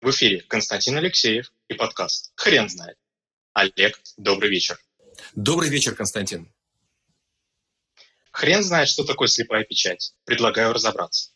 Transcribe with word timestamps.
В 0.00 0.10
эфире 0.10 0.42
Константин 0.42 0.96
Алексеев 0.96 1.52
и 1.66 1.74
подкаст 1.74 2.30
«Хрен 2.36 2.68
знает». 2.68 2.96
Олег, 3.52 4.00
добрый 4.16 4.48
вечер. 4.48 4.78
Добрый 5.34 5.68
вечер, 5.68 5.96
Константин. 5.96 6.54
Хрен 8.30 8.62
знает, 8.62 8.88
что 8.88 9.02
такое 9.02 9.26
слепая 9.26 9.64
печать. 9.64 10.14
Предлагаю 10.24 10.72
разобраться. 10.72 11.32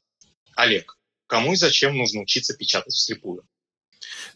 Олег, 0.54 0.96
кому 1.26 1.54
и 1.54 1.56
зачем 1.56 1.96
нужно 1.96 2.20
учиться 2.20 2.56
печатать 2.56 2.94
вслепую? 2.94 3.44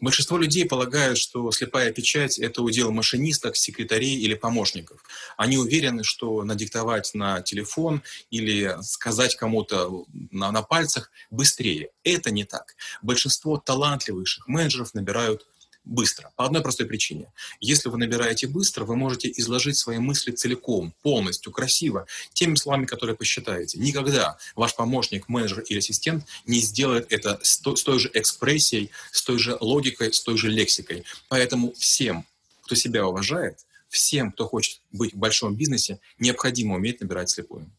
Большинство 0.01 0.37
людей 0.37 0.65
полагают, 0.65 1.17
что 1.17 1.51
слепая 1.51 1.91
печать– 1.91 2.39
это 2.39 2.61
удел 2.61 2.91
машинисток, 2.91 3.55
секретарей 3.55 4.17
или 4.17 4.33
помощников. 4.33 5.03
Они 5.37 5.57
уверены, 5.57 6.03
что 6.03 6.43
надиктовать 6.43 7.13
на 7.13 7.41
телефон 7.41 8.01
или 8.29 8.75
сказать 8.81 9.35
кому-то 9.35 10.05
на, 10.31 10.51
на 10.51 10.61
пальцах 10.61 11.11
быстрее. 11.29 11.89
Это 12.03 12.31
не 12.31 12.43
так. 12.43 12.75
Большинство 13.01 13.57
талантливейших 13.57 14.47
менеджеров 14.47 14.93
набирают 14.93 15.45
быстро. 15.87 16.31
По 16.35 16.45
одной 16.45 16.61
простой 16.61 16.85
причине. 16.85 17.31
Если 17.59 17.89
вы 17.89 17.97
набираете 17.97 18.47
быстро, 18.47 18.85
вы 18.85 18.95
можете 18.95 19.31
изложить 19.37 19.77
свои 19.77 19.97
мысли 19.97 20.31
целиком, 20.31 20.93
полностью, 21.01 21.51
красиво, 21.51 22.05
теми 22.33 22.55
словами, 22.55 22.85
которые 22.85 23.15
посчитаете. 23.15 23.79
Никогда 23.79 24.37
ваш 24.55 24.75
помощник, 24.75 25.29
менеджер 25.29 25.61
или 25.61 25.79
ассистент 25.79 26.25
не 26.45 26.59
сделает 26.59 27.11
это 27.11 27.39
с 27.41 27.57
той, 27.59 27.99
же 27.99 28.11
экспрессией, 28.13 28.91
с 29.11 29.23
той 29.23 29.39
же 29.39 29.57
логикой, 29.59 30.13
с 30.13 30.21
той 30.21 30.37
же 30.37 30.49
лексикой. 30.49 31.03
Поэтому 31.29 31.73
всем, 31.73 32.25
кто 32.61 32.75
себя 32.75 33.07
уважает, 33.07 33.65
всем, 33.87 34.31
кто 34.31 34.47
хочет 34.47 34.81
быть 34.91 35.13
в 35.13 35.17
большом 35.17 35.55
бизнесе, 35.55 35.99
необходимо 36.19 36.75
уметь 36.75 37.01
набирать 37.01 37.29
слепую. 37.29 37.71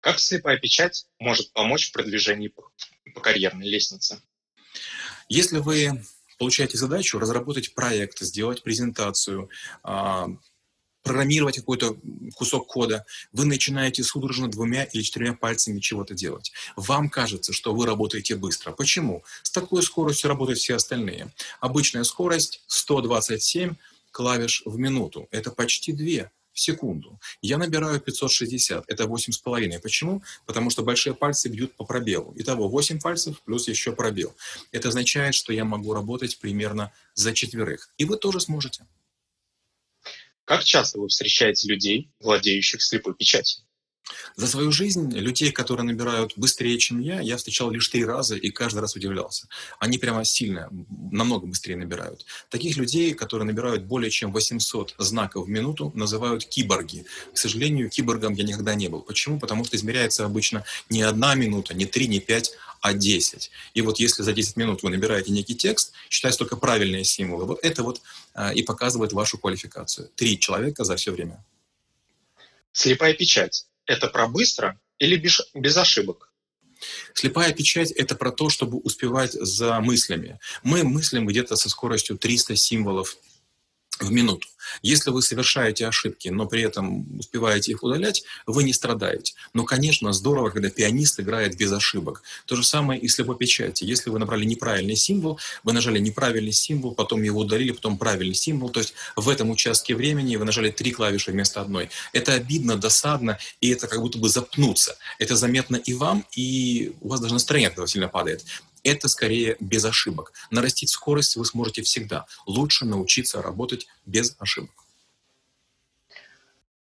Как 0.00 0.18
слепая 0.18 0.58
печать 0.58 1.06
может 1.18 1.52
помочь 1.52 1.88
в 1.88 1.92
продвижении 1.92 2.48
по 2.48 3.20
карьерной 3.20 3.68
лестнице? 3.68 4.22
Если 5.30 5.58
вы 5.58 6.02
получаете 6.38 6.76
задачу 6.76 7.20
разработать 7.20 7.72
проект, 7.74 8.18
сделать 8.18 8.64
презентацию, 8.64 9.48
а, 9.84 10.26
программировать 11.04 11.56
какой-то 11.56 11.96
кусок 12.34 12.66
кода, 12.66 13.06
вы 13.32 13.44
начинаете 13.44 14.02
судорожно 14.02 14.50
двумя 14.50 14.82
или 14.84 15.02
четырьмя 15.02 15.34
пальцами 15.34 15.78
чего-то 15.78 16.14
делать. 16.14 16.52
Вам 16.76 17.08
кажется, 17.08 17.52
что 17.52 17.72
вы 17.74 17.86
работаете 17.86 18.34
быстро. 18.34 18.72
Почему? 18.72 19.22
С 19.42 19.52
такой 19.52 19.84
скоростью 19.84 20.28
работают 20.28 20.58
все 20.58 20.74
остальные. 20.74 21.32
Обычная 21.60 22.02
скорость 22.02 22.62
127 22.66 23.76
клавиш 24.10 24.62
в 24.66 24.78
минуту. 24.78 25.28
Это 25.30 25.52
почти 25.52 25.92
две 25.92 26.32
секунду. 26.60 27.20
Я 27.42 27.58
набираю 27.58 28.00
560, 28.00 28.84
это 28.86 29.04
8,5. 29.04 29.80
Почему? 29.80 30.22
Потому 30.46 30.70
что 30.70 30.82
большие 30.82 31.14
пальцы 31.14 31.48
бьют 31.48 31.74
по 31.76 31.84
пробелу. 31.84 32.34
Итого 32.36 32.68
8 32.68 33.00
пальцев 33.00 33.40
плюс 33.42 33.68
еще 33.68 33.92
пробел. 33.92 34.34
Это 34.72 34.88
означает, 34.88 35.34
что 35.34 35.52
я 35.52 35.64
могу 35.64 35.92
работать 35.94 36.38
примерно 36.38 36.92
за 37.14 37.32
четверых. 37.32 37.90
И 37.98 38.04
вы 38.04 38.16
тоже 38.16 38.40
сможете. 38.40 38.86
Как 40.44 40.64
часто 40.64 40.98
вы 40.98 41.08
встречаете 41.08 41.68
людей, 41.68 42.10
владеющих 42.20 42.82
слепой 42.82 43.14
печатью? 43.14 43.64
За 44.36 44.46
свою 44.46 44.72
жизнь 44.72 45.12
людей, 45.16 45.52
которые 45.52 45.84
набирают 45.84 46.32
быстрее, 46.36 46.78
чем 46.78 47.00
я, 47.00 47.20
я 47.20 47.36
встречал 47.36 47.70
лишь 47.70 47.88
три 47.88 48.04
раза 48.04 48.36
и 48.36 48.50
каждый 48.50 48.80
раз 48.80 48.96
удивлялся. 48.96 49.48
Они 49.78 49.98
прямо 49.98 50.24
сильно, 50.24 50.68
намного 51.10 51.46
быстрее 51.46 51.76
набирают. 51.76 52.24
Таких 52.48 52.76
людей, 52.76 53.14
которые 53.14 53.46
набирают 53.46 53.84
более 53.84 54.10
чем 54.10 54.32
800 54.32 54.94
знаков 54.98 55.46
в 55.46 55.48
минуту, 55.48 55.92
называют 55.94 56.44
киборги. 56.44 57.04
К 57.32 57.38
сожалению, 57.38 57.90
киборгом 57.90 58.34
я 58.34 58.44
никогда 58.44 58.74
не 58.74 58.88
был. 58.88 59.02
Почему? 59.02 59.38
Потому 59.38 59.64
что 59.64 59.76
измеряется 59.76 60.24
обычно 60.24 60.64
не 60.88 61.02
одна 61.02 61.34
минута, 61.34 61.74
не 61.74 61.86
три, 61.86 62.08
не 62.08 62.20
пять, 62.20 62.52
а 62.80 62.94
10. 62.94 63.50
И 63.74 63.82
вот 63.82 64.00
если 64.00 64.22
за 64.22 64.32
10 64.32 64.56
минут 64.56 64.82
вы 64.82 64.90
набираете 64.90 65.32
некий 65.32 65.54
текст, 65.54 65.92
считая 66.08 66.32
только 66.32 66.56
правильные 66.56 67.04
символы, 67.04 67.44
вот 67.44 67.58
это 67.62 67.82
вот 67.82 68.00
а, 68.32 68.52
и 68.54 68.62
показывает 68.62 69.12
вашу 69.12 69.36
квалификацию. 69.36 70.08
Три 70.14 70.38
человека 70.38 70.84
за 70.84 70.96
все 70.96 71.12
время. 71.12 71.44
Слепая 72.72 73.12
печать 73.12 73.66
это 73.90 74.06
про 74.06 74.28
быстро 74.28 74.78
или 74.98 75.16
без, 75.16 75.40
без 75.54 75.76
ошибок? 75.76 76.32
Слепая 77.12 77.52
печать– 77.52 77.90
это 77.96 78.14
про 78.14 78.30
то, 78.30 78.48
чтобы 78.48 78.78
успевать 78.78 79.32
за 79.32 79.80
мыслями. 79.80 80.38
Мы 80.62 80.84
мыслим 80.84 81.26
где-то 81.26 81.56
со 81.56 81.68
скоростью 81.68 82.16
300 82.16 82.56
символов 82.56 83.16
в 84.00 84.10
минуту. 84.10 84.48
Если 84.82 85.10
вы 85.10 85.22
совершаете 85.22 85.86
ошибки, 85.86 86.28
но 86.28 86.46
при 86.46 86.62
этом 86.62 87.18
успеваете 87.18 87.72
их 87.72 87.82
удалять, 87.82 88.24
вы 88.46 88.62
не 88.62 88.72
страдаете. 88.72 89.34
Но, 89.54 89.64
конечно, 89.64 90.12
здорово, 90.12 90.50
когда 90.50 90.70
пианист 90.70 91.20
играет 91.20 91.56
без 91.56 91.72
ошибок. 91.72 92.22
То 92.46 92.56
же 92.56 92.64
самое 92.64 93.00
и 93.00 93.08
с 93.08 93.14
слепой 93.14 93.36
печати. 93.36 93.84
Если 93.84 94.10
вы 94.10 94.18
набрали 94.18 94.44
неправильный 94.44 94.96
символ, 94.96 95.38
вы 95.64 95.72
нажали 95.72 95.98
неправильный 95.98 96.52
символ, 96.52 96.94
потом 96.94 97.22
его 97.22 97.40
удалили, 97.40 97.72
потом 97.72 97.98
правильный 97.98 98.34
символ, 98.34 98.70
то 98.70 98.80
есть 98.80 98.94
в 99.16 99.28
этом 99.28 99.50
участке 99.50 99.94
времени 99.94 100.36
вы 100.36 100.44
нажали 100.44 100.70
три 100.70 100.92
клавиши 100.92 101.32
вместо 101.32 101.60
одной. 101.60 101.90
Это 102.12 102.34
обидно, 102.34 102.76
досадно, 102.76 103.38
и 103.60 103.70
это 103.70 103.86
как 103.88 104.00
будто 104.00 104.18
бы 104.18 104.28
запнуться. 104.28 104.96
Это 105.18 105.36
заметно 105.36 105.76
и 105.76 105.94
вам, 105.94 106.24
и 106.34 106.92
у 107.00 107.08
вас 107.08 107.20
даже 107.20 107.34
настроение 107.34 107.68
от 107.68 107.74
этого 107.74 107.88
сильно 107.88 108.08
падает 108.08 108.44
это 108.82 109.08
скорее 109.08 109.56
без 109.60 109.84
ошибок. 109.84 110.32
Нарастить 110.50 110.90
скорость 110.90 111.36
вы 111.36 111.44
сможете 111.44 111.82
всегда. 111.82 112.26
Лучше 112.46 112.84
научиться 112.84 113.42
работать 113.42 113.86
без 114.06 114.36
ошибок. 114.38 114.84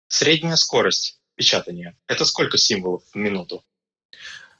Средняя 0.08 0.56
скорость 0.56 1.18
печатания– 1.34 1.96
это 2.06 2.24
сколько 2.24 2.56
символов 2.58 3.02
в 3.12 3.16
минуту? 3.16 3.64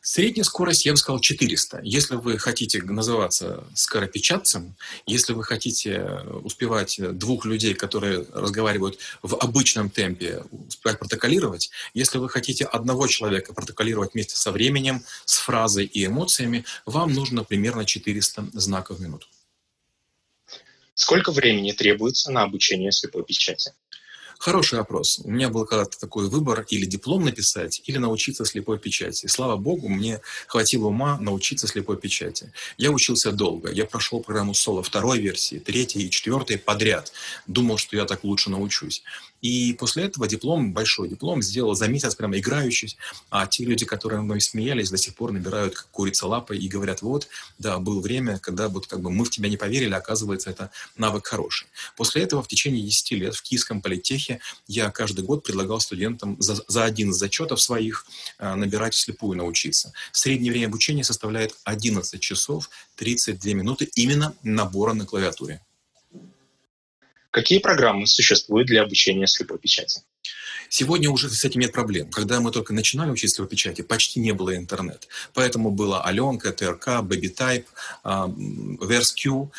Средняя 0.06 0.44
скорость, 0.44 0.84
я 0.84 0.92
бы 0.92 0.98
сказал, 0.98 1.18
400. 1.18 1.80
Если 1.82 2.16
вы 2.16 2.36
хотите 2.36 2.82
называться 2.82 3.64
скоропечатцем, 3.74 4.76
если 5.06 5.32
вы 5.32 5.44
хотите 5.44 6.20
успевать 6.42 7.00
двух 7.16 7.46
людей, 7.46 7.72
которые 7.72 8.26
разговаривают 8.34 8.98
в 9.22 9.34
обычном 9.36 9.88
темпе, 9.88 10.42
успевать 10.50 10.98
протоколировать, 10.98 11.70
если 11.94 12.18
вы 12.18 12.28
хотите 12.28 12.66
одного 12.66 13.06
человека 13.06 13.54
протоколировать 13.54 14.12
вместе 14.12 14.36
со 14.36 14.52
временем, 14.52 15.02
с 15.24 15.38
фразой 15.38 15.86
и 15.86 16.04
эмоциями, 16.04 16.66
вам 16.84 17.14
нужно 17.14 17.42
примерно 17.42 17.86
400 17.86 18.50
знаков 18.52 18.98
в 18.98 19.00
минуту. 19.00 19.26
Сколько 20.92 21.32
времени 21.32 21.72
требуется 21.72 22.30
на 22.30 22.42
обучение 22.42 22.92
слепой 22.92 23.24
печати? 23.24 23.72
Хороший 24.44 24.78
вопрос. 24.78 25.20
У 25.24 25.30
меня 25.30 25.48
был 25.48 25.64
когда-то 25.64 25.98
такой 25.98 26.28
выбор 26.28 26.66
или 26.68 26.84
диплом 26.84 27.24
написать, 27.24 27.80
или 27.86 27.96
научиться 27.96 28.44
слепой 28.44 28.78
печати. 28.78 29.26
Слава 29.26 29.56
богу, 29.56 29.88
мне 29.88 30.20
хватило 30.48 30.88
ума 30.88 31.16
научиться 31.18 31.66
слепой 31.66 31.96
печати. 31.96 32.52
Я 32.76 32.90
учился 32.90 33.32
долго. 33.32 33.70
Я 33.70 33.86
прошел 33.86 34.20
программу 34.20 34.52
соло 34.52 34.82
второй 34.82 35.18
версии, 35.18 35.60
третьей 35.60 36.02
и 36.02 36.10
четвертой 36.10 36.58
подряд. 36.58 37.10
Думал, 37.46 37.78
что 37.78 37.96
я 37.96 38.04
так 38.04 38.22
лучше 38.22 38.50
научусь. 38.50 39.02
И 39.44 39.74
после 39.74 40.04
этого 40.04 40.26
диплом, 40.26 40.72
большой 40.72 41.06
диплом, 41.06 41.42
сделал 41.42 41.74
за 41.74 41.86
месяц 41.86 42.14
прямо 42.14 42.38
играющий. 42.38 42.96
А 43.28 43.46
те 43.46 43.66
люди, 43.66 43.84
которые 43.84 44.22
мной 44.22 44.40
смеялись, 44.40 44.88
до 44.88 44.96
сих 44.96 45.14
пор 45.14 45.32
набирают 45.32 45.74
как 45.74 45.86
курица 45.90 46.26
лапой 46.26 46.56
и 46.56 46.66
говорят, 46.66 47.02
вот, 47.02 47.28
да, 47.58 47.78
было 47.78 48.00
время, 48.00 48.38
когда 48.38 48.70
вот 48.70 48.86
как 48.86 49.02
бы 49.02 49.10
мы 49.10 49.26
в 49.26 49.30
тебя 49.30 49.50
не 49.50 49.58
поверили, 49.58 49.92
оказывается, 49.92 50.48
это 50.48 50.70
навык 50.96 51.26
хороший. 51.26 51.68
После 51.94 52.22
этого 52.22 52.42
в 52.42 52.48
течение 52.48 52.82
10 52.82 53.10
лет 53.10 53.34
в 53.34 53.42
Киевском 53.42 53.82
политехе 53.82 54.40
я 54.66 54.90
каждый 54.90 55.26
год 55.26 55.44
предлагал 55.44 55.78
студентам 55.78 56.40
за, 56.40 56.64
за 56.66 56.84
один 56.84 57.10
из 57.10 57.16
зачетов 57.16 57.60
своих 57.60 58.06
э, 58.38 58.54
набирать 58.54 58.94
вслепую 58.94 59.36
научиться. 59.36 59.92
Среднее 60.12 60.52
время 60.52 60.68
обучения 60.68 61.04
составляет 61.04 61.54
11 61.64 62.18
часов 62.18 62.70
32 62.96 63.52
минуты 63.52 63.90
именно 63.94 64.34
набора 64.42 64.94
на 64.94 65.04
клавиатуре. 65.04 65.60
Какие 67.34 67.58
программы 67.58 68.06
существуют 68.06 68.68
для 68.68 68.82
обучения 68.82 69.26
слепой 69.26 69.58
печати? 69.58 70.02
Сегодня 70.68 71.10
уже 71.10 71.30
с 71.30 71.44
этим 71.44 71.60
нет 71.60 71.72
проблем. 71.72 72.10
Когда 72.10 72.40
мы 72.40 72.50
только 72.50 72.72
начинали 72.72 73.10
учиться 73.10 73.42
в 73.42 73.46
печати, 73.46 73.82
почти 73.82 74.20
не 74.20 74.32
было 74.32 74.56
интернет. 74.56 75.06
Поэтому 75.32 75.70
была 75.70 76.02
Аленка, 76.02 76.52
ТРК, 76.52 76.88
BabyType, 77.02 77.64
VerseQ. 78.04 79.50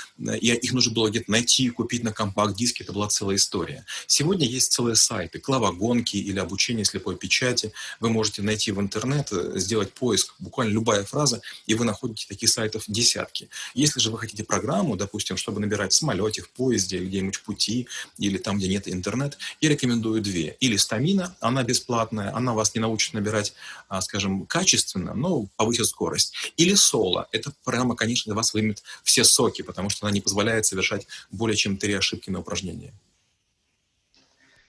И 0.42 0.54
их 0.54 0.74
нужно 0.74 0.94
было 0.94 1.10
где-то 1.10 1.32
найти, 1.32 1.70
купить 1.70 2.04
на 2.04 2.12
компакт-диске. 2.12 2.84
Это 2.84 2.94
была 2.94 3.08
целая 3.08 3.38
история. 3.38 3.86
Сегодня 4.08 4.46
есть 4.46 4.74
целые 4.74 4.96
сайты. 4.96 5.40
Клавогонки 5.40 6.18
или 6.18 6.40
обучение 6.40 6.86
слепой 6.86 7.16
печати. 7.16 7.72
Вы 8.00 8.10
можете 8.10 8.42
найти 8.42 8.72
в 8.72 8.82
интернет, 8.82 9.30
э, 9.32 9.54
сделать 9.56 9.94
поиск, 9.94 10.36
буквально 10.40 10.72
любая 10.72 11.04
фраза, 11.04 11.42
и 11.66 11.76
вы 11.76 11.86
находите 11.86 12.26
таких 12.28 12.50
сайтов 12.50 12.84
десятки. 12.88 13.50
Если 13.74 14.00
же 14.00 14.12
вы 14.12 14.18
хотите 14.18 14.44
программу, 14.44 14.96
допустим, 14.96 15.38
чтобы 15.38 15.60
набирать 15.60 15.94
в 15.94 15.96
самолете, 15.96 16.42
в 16.42 16.50
поезде, 16.50 17.00
где-нибудь 17.00 17.36
в 17.36 17.44
пути, 17.44 17.88
или 18.18 18.38
там, 18.38 18.58
где 18.58 18.68
нет 18.68 18.88
интернет, 18.88 19.38
я 19.62 19.70
рекомендую 19.70 20.22
две. 20.22 20.58
Или 20.66 20.78
стамина, 20.78 21.36
она 21.42 21.62
бесплатная, 21.62 22.36
она 22.36 22.56
вас 22.56 22.74
не 22.74 22.82
научит 22.82 23.14
набирать, 23.14 23.54
а, 23.88 24.02
скажем, 24.02 24.48
качественно, 24.48 25.14
но 25.14 25.46
повысит 25.58 25.86
скорость. 25.86 26.34
Или 26.58 26.74
соло. 26.74 27.28
Эта 27.32 27.54
программа, 27.64 27.96
конечно, 27.96 28.32
для 28.32 28.36
вас 28.36 28.56
вымет 28.56 28.82
все 29.04 29.24
соки, 29.24 29.62
потому 29.62 29.92
что 29.92 30.08
она 30.08 30.12
не 30.12 30.22
позволяет 30.22 30.66
совершать 30.66 31.06
более 31.30 31.56
чем 31.56 31.78
три 31.78 31.94
ошибки 31.94 32.32
на 32.32 32.40
упражнении. 32.40 32.92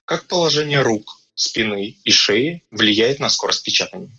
Как 0.04 0.26
положение 0.26 0.82
рук, 0.82 1.18
спины 1.34 1.96
и 2.04 2.10
шеи 2.10 2.62
влияет 2.70 3.18
на 3.18 3.30
скорость 3.30 3.64
печатания? 3.64 4.10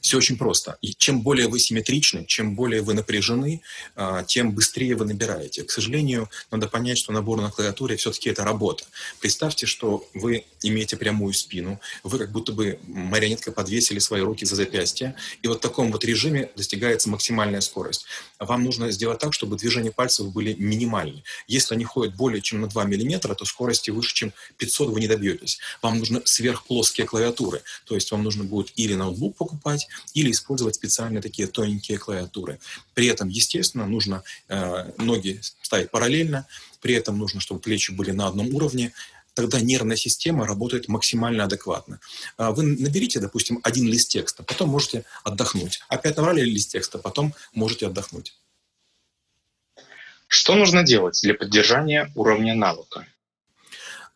Все 0.00 0.16
очень 0.16 0.36
просто. 0.36 0.78
И 0.80 0.94
чем 0.94 1.22
более 1.22 1.48
вы 1.48 1.58
симметричны, 1.58 2.24
чем 2.26 2.54
более 2.54 2.82
вы 2.82 2.94
напряжены, 2.94 3.62
а, 3.94 4.22
тем 4.24 4.52
быстрее 4.52 4.96
вы 4.96 5.04
набираете. 5.04 5.62
К 5.64 5.70
сожалению, 5.70 6.30
надо 6.50 6.68
понять, 6.68 6.98
что 6.98 7.12
набор 7.12 7.40
на 7.40 7.50
клавиатуре 7.50 7.96
все-таки 7.96 8.30
это 8.30 8.44
работа. 8.44 8.84
Представьте, 9.20 9.66
что 9.66 10.08
вы 10.14 10.44
имеете 10.62 10.96
прямую 10.96 11.34
спину, 11.34 11.80
вы 12.02 12.18
как 12.18 12.32
будто 12.32 12.52
бы 12.52 12.78
марионеткой 12.86 13.52
подвесили 13.52 13.98
свои 13.98 14.20
руки 14.20 14.44
за 14.44 14.56
запястье, 14.56 15.14
и 15.42 15.48
вот 15.48 15.58
в 15.58 15.60
таком 15.60 15.92
вот 15.92 16.04
режиме 16.04 16.50
достигается 16.56 17.08
максимальная 17.08 17.60
скорость. 17.60 18.06
Вам 18.38 18.64
нужно 18.64 18.90
сделать 18.90 19.18
так, 19.18 19.32
чтобы 19.32 19.56
движения 19.56 19.90
пальцев 19.90 20.32
были 20.32 20.54
минимальны. 20.54 21.22
Если 21.46 21.74
они 21.74 21.84
ходят 21.84 22.16
более 22.16 22.42
чем 22.42 22.60
на 22.60 22.68
2 22.68 22.84
мм, 22.84 23.34
то 23.34 23.44
скорости 23.44 23.90
выше, 23.90 24.14
чем 24.14 24.32
500 24.58 24.90
вы 24.90 25.00
не 25.00 25.08
добьетесь. 25.08 25.58
Вам 25.82 25.98
нужны 25.98 26.22
сверхплоские 26.24 27.06
клавиатуры, 27.06 27.62
то 27.84 27.94
есть 27.94 28.10
вам 28.10 28.22
нужно 28.22 28.44
будет 28.44 28.72
или 28.76 28.94
ноутбук 28.94 29.36
покупать, 29.36 29.85
или 30.14 30.30
использовать 30.30 30.74
специальные 30.74 31.22
такие 31.22 31.48
тоненькие 31.48 31.98
клавиатуры. 31.98 32.58
При 32.94 33.06
этом, 33.06 33.28
естественно, 33.28 33.86
нужно 33.86 34.22
э, 34.48 34.92
ноги 34.98 35.40
ставить 35.62 35.90
параллельно, 35.90 36.46
при 36.80 36.94
этом 36.94 37.18
нужно, 37.18 37.40
чтобы 37.40 37.60
плечи 37.60 37.90
были 37.90 38.10
на 38.10 38.26
одном 38.26 38.54
уровне, 38.54 38.92
тогда 39.34 39.60
нервная 39.60 39.96
система 39.96 40.46
работает 40.46 40.88
максимально 40.88 41.44
адекватно. 41.44 42.00
А 42.38 42.52
вы 42.52 42.62
наберите, 42.62 43.20
допустим, 43.20 43.60
один 43.62 43.86
лист 43.86 44.08
текста, 44.08 44.42
потом 44.42 44.70
можете 44.70 45.04
отдохнуть. 45.24 45.80
Опять 45.88 46.16
набрали 46.16 46.40
лист 46.40 46.70
текста, 46.70 46.98
потом 46.98 47.34
можете 47.52 47.86
отдохнуть. 47.86 48.34
Что 50.28 50.54
нужно 50.54 50.82
делать 50.82 51.20
для 51.22 51.34
поддержания 51.34 52.10
уровня 52.14 52.54
навыка? 52.54 53.06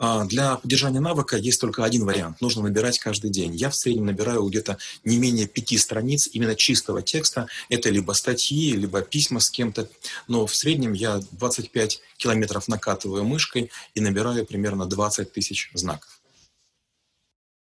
А, 0.02 0.24
для 0.24 0.56
поддержания 0.56 0.98
навыка 0.98 1.36
есть 1.36 1.60
только 1.60 1.84
один 1.84 2.06
вариант. 2.06 2.40
Нужно 2.40 2.62
набирать 2.62 2.98
каждый 2.98 3.28
день. 3.28 3.54
Я 3.54 3.68
в 3.68 3.76
среднем 3.76 4.06
набираю 4.06 4.42
где-то 4.44 4.78
не 5.04 5.18
менее 5.18 5.46
пяти 5.46 5.76
страниц 5.76 6.26
именно 6.32 6.56
чистого 6.56 7.02
текста. 7.02 7.48
Это 7.68 7.90
либо 7.90 8.12
статьи, 8.12 8.72
либо 8.72 9.02
письма 9.02 9.40
с 9.40 9.50
кем-то. 9.50 9.90
Но 10.26 10.46
в 10.46 10.54
среднем 10.56 10.94
я 10.94 11.20
25 11.32 12.00
километров 12.16 12.66
накатываю 12.66 13.24
мышкой 13.24 13.70
и 13.94 14.00
набираю 14.00 14.46
примерно 14.46 14.86
20 14.86 15.34
тысяч 15.34 15.70
знаков. 15.74 16.18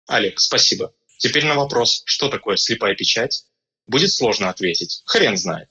Олег, 0.07 0.41
спасибо. 0.41 0.95
Теперь 1.19 1.45
на 1.45 1.55
вопрос, 1.55 2.03
что 2.07 2.31
такое 2.31 2.57
слепая 2.57 2.95
печать, 2.95 3.45
будет 3.87 4.11
сложно 4.11 4.49
ответить. 4.49 5.03
Хрен 5.05 5.37
знает. 5.37 5.69